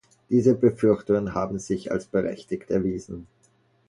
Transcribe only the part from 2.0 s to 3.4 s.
berechtigt erwiesen.